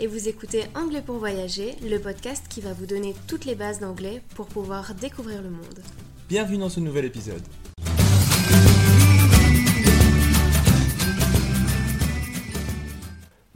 [0.00, 3.80] Et vous écoutez Anglais pour voyager, le podcast qui va vous donner toutes les bases
[3.80, 5.80] d'anglais pour pouvoir découvrir le monde.
[6.28, 7.42] Bienvenue dans ce nouvel épisode.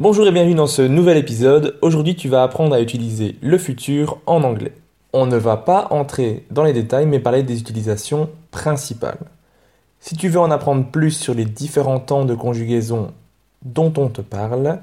[0.00, 1.78] Bonjour et bienvenue dans ce nouvel épisode.
[1.80, 4.72] Aujourd'hui, tu vas apprendre à utiliser le futur en anglais.
[5.12, 9.26] On ne va pas entrer dans les détails, mais parler des utilisations principales.
[10.00, 13.12] Si tu veux en apprendre plus sur les différents temps de conjugaison
[13.64, 14.80] dont on te parle,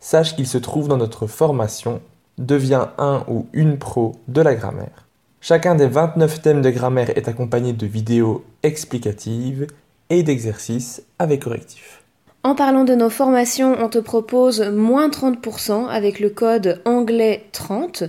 [0.00, 2.00] sache qu'il se trouve dans notre formation
[2.38, 5.08] Deviens un ou une pro de la grammaire.
[5.40, 9.66] Chacun des 29 thèmes de grammaire est accompagné de vidéos explicatives
[10.08, 12.02] et d'exercices avec correctifs.
[12.44, 18.04] En parlant de nos formations, on te propose moins 30% avec le code anglais 30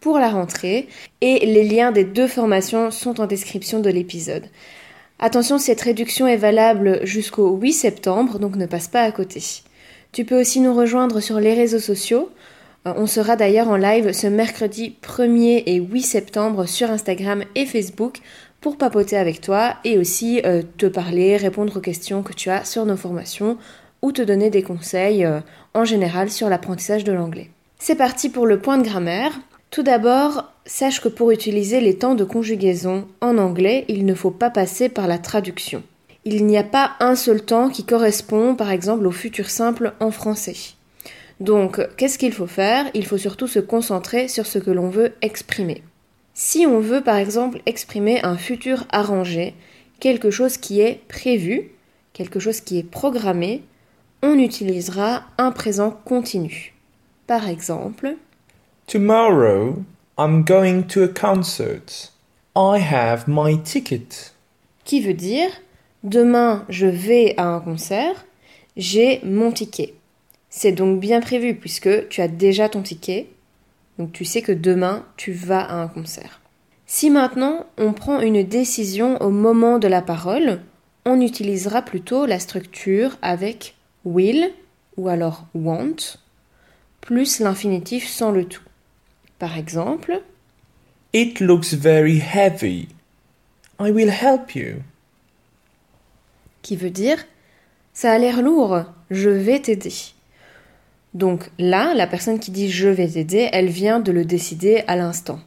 [0.00, 0.88] pour la rentrée
[1.20, 4.46] et les liens des deux formations sont en description de l'épisode.
[5.20, 9.40] Attention, cette réduction est valable jusqu'au 8 septembre, donc ne passe pas à côté.
[10.12, 12.30] Tu peux aussi nous rejoindre sur les réseaux sociaux.
[12.86, 17.66] Euh, On sera d'ailleurs en live ce mercredi 1er et 8 septembre sur Instagram et
[17.66, 18.18] Facebook
[18.60, 22.64] pour papoter avec toi et aussi euh, te parler, répondre aux questions que tu as
[22.64, 23.56] sur nos formations
[24.02, 25.40] ou te donner des conseils euh,
[25.74, 27.50] en général sur l'apprentissage de l'anglais.
[27.78, 29.32] C'est parti pour le point de grammaire.
[29.70, 34.32] Tout d'abord, sache que pour utiliser les temps de conjugaison en anglais, il ne faut
[34.32, 35.82] pas passer par la traduction.
[36.24, 40.10] Il n'y a pas un seul temps qui correspond par exemple au futur simple en
[40.10, 40.56] français.
[41.40, 42.86] Donc, qu'est-ce qu'il faut faire?
[42.92, 45.82] Il faut surtout se concentrer sur ce que l'on veut exprimer.
[46.34, 49.54] Si on veut par exemple exprimer un futur arrangé,
[50.00, 51.70] quelque chose qui est prévu,
[52.12, 53.62] quelque chose qui est programmé,
[54.22, 56.74] on utilisera un présent continu.
[57.26, 58.16] Par exemple,
[58.86, 59.84] Tomorrow,
[60.18, 62.10] I'm going to a concert.
[62.56, 64.32] I have my ticket.
[64.84, 65.50] qui veut dire
[66.04, 68.26] demain je vais à un concert,
[68.76, 69.94] j'ai mon ticket.
[70.48, 73.28] C'est donc bien prévu puisque tu as déjà ton ticket,
[73.98, 76.40] donc tu sais que demain tu vas à un concert.
[76.86, 80.60] Si maintenant on prend une décision au moment de la parole,
[81.06, 84.50] on utilisera plutôt la structure avec will
[84.96, 86.18] ou alors want
[87.00, 88.62] plus l'infinitif sans le tout.
[89.38, 90.20] Par exemple,
[91.12, 92.88] It looks very heavy.
[93.80, 94.82] I will help you.
[96.62, 97.18] Qui veut dire
[97.92, 99.92] ça a l'air lourd, je vais t'aider.
[101.12, 104.96] Donc là, la personne qui dit je vais t'aider, elle vient de le décider à
[104.96, 105.40] l'instant.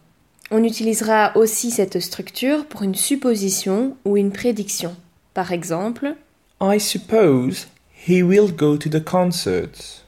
[0.51, 4.95] On utilisera aussi cette structure pour une supposition ou une prédiction.
[5.33, 6.15] Par exemple,
[6.61, 7.67] I suppose
[8.07, 10.03] he will go to the concert.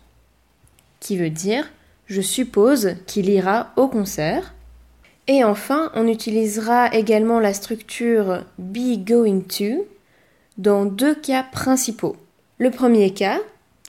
[1.00, 1.70] qui veut dire
[2.08, 4.54] je suppose qu'il ira au concert.
[5.28, 9.88] Et enfin, on utilisera également la structure be going to
[10.58, 12.16] dans deux cas principaux.
[12.58, 13.40] Le premier cas,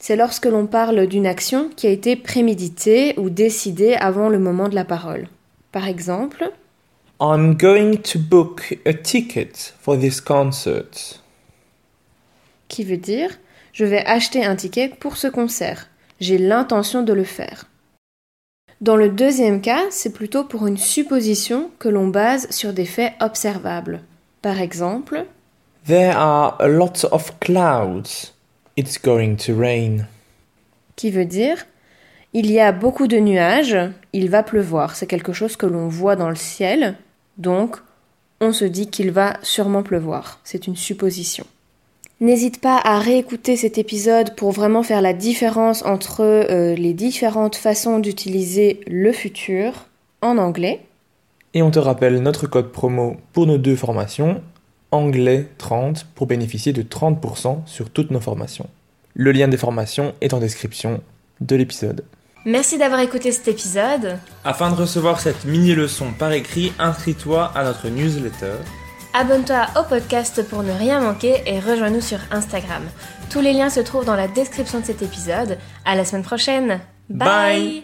[0.00, 4.68] c'est lorsque l'on parle d'une action qui a été préméditée ou décidée avant le moment
[4.68, 5.28] de la parole.
[5.72, 6.50] Par exemple,
[7.20, 11.20] I'm going to book a ticket for this concert.
[12.68, 13.30] qui veut dire
[13.72, 15.88] je vais acheter un ticket pour ce concert.
[16.18, 17.66] J'ai l'intention de le faire.
[18.80, 23.12] Dans le deuxième cas, c'est plutôt pour une supposition que l'on base sur des faits
[23.20, 24.00] observables.
[24.40, 25.26] Par exemple,
[25.86, 28.32] There are lots of clouds.
[28.76, 30.06] It's going to rain.
[30.96, 31.66] qui veut dire
[32.32, 33.78] il y a beaucoup de nuages,
[34.12, 34.94] il va pleuvoir.
[34.94, 36.96] C'est quelque chose que l'on voit dans le ciel,
[37.38, 37.76] donc
[38.42, 40.40] on se dit qu'il va sûrement pleuvoir.
[40.44, 41.46] C'est une supposition.
[42.20, 47.56] N'hésite pas à réécouter cet épisode pour vraiment faire la différence entre euh, les différentes
[47.56, 49.86] façons d'utiliser le futur
[50.20, 50.80] en anglais.
[51.54, 54.42] Et on te rappelle notre code promo pour nos deux formations,
[54.90, 58.68] anglais 30, pour bénéficier de 30% sur toutes nos formations.
[59.14, 61.00] Le lien des formations est en description
[61.40, 62.04] de l'épisode.
[62.44, 64.18] Merci d'avoir écouté cet épisode.
[64.44, 68.54] Afin de recevoir cette mini-leçon par écrit, inscris-toi à notre newsletter.
[69.14, 72.82] Abonne-toi au podcast pour ne rien manquer et rejoins-nous sur Instagram.
[73.30, 75.58] Tous les liens se trouvent dans la description de cet épisode.
[75.84, 76.80] À la semaine prochaine.
[77.08, 77.82] Bye.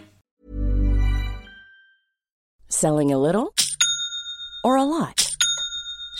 [2.69, 3.49] Selling a little
[4.63, 5.22] or a lot?